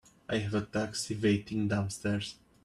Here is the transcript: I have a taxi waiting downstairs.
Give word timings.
I 0.27 0.39
have 0.39 0.55
a 0.55 0.65
taxi 0.65 1.13
waiting 1.13 1.67
downstairs. 1.67 2.33